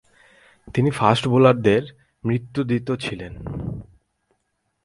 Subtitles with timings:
[0.73, 1.83] তিনি ফাস্ট বোলারদের
[2.23, 3.33] মৃত্যুদূত ছিলেন।